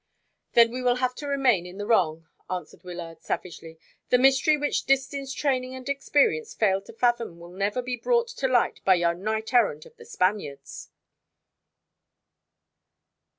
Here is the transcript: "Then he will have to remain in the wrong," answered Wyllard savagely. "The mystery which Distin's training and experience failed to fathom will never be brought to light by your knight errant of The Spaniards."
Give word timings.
"Then 0.53 0.71
he 0.71 0.81
will 0.81 0.95
have 0.95 1.13
to 1.17 1.27
remain 1.27 1.67
in 1.67 1.77
the 1.77 1.85
wrong," 1.85 2.27
answered 2.49 2.81
Wyllard 2.83 3.21
savagely. 3.21 3.77
"The 4.09 4.17
mystery 4.17 4.57
which 4.57 4.87
Distin's 4.87 5.31
training 5.31 5.75
and 5.75 5.87
experience 5.87 6.55
failed 6.55 6.85
to 6.85 6.93
fathom 6.93 7.37
will 7.37 7.51
never 7.51 7.83
be 7.83 7.97
brought 7.97 8.29
to 8.29 8.47
light 8.47 8.83
by 8.83 8.95
your 8.95 9.13
knight 9.13 9.53
errant 9.53 9.85
of 9.85 9.95
The 9.97 10.05
Spaniards." 10.05 10.89